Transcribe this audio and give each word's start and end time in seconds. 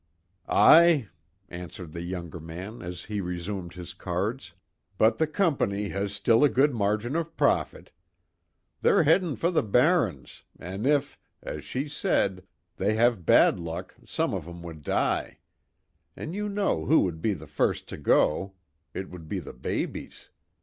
"Aye," 0.49 1.09
answered 1.47 1.91
the 1.91 2.01
younger 2.01 2.39
man 2.39 2.81
as 2.81 3.03
he 3.03 3.21
resumed 3.21 3.73
his 3.75 3.93
cards. 3.93 4.53
"But 4.97 5.19
the 5.19 5.27
Company 5.27 5.89
has 5.89 6.11
still 6.11 6.43
a 6.43 6.49
good 6.49 6.73
margin 6.73 7.15
of 7.15 7.37
profit. 7.37 7.91
They're 8.81 9.03
headin' 9.03 9.35
for 9.35 9.51
the 9.51 9.61
barrens, 9.61 10.43
an' 10.57 10.87
if, 10.87 11.19
as 11.43 11.63
she 11.63 11.87
said, 11.87 12.47
they 12.77 12.95
have 12.95 13.27
bad 13.27 13.59
luck 13.59 13.93
some 14.03 14.33
of 14.33 14.47
'em 14.47 14.63
would 14.63 14.81
die. 14.81 15.37
An' 16.17 16.33
you 16.33 16.49
know 16.49 16.85
who 16.85 17.01
would 17.01 17.21
be 17.21 17.35
the 17.35 17.45
first 17.45 17.87
to 17.89 17.97
go 17.97 18.53
it 18.95 19.11
would 19.11 19.29
be 19.29 19.37
the 19.37 19.53
babies. 19.53 20.29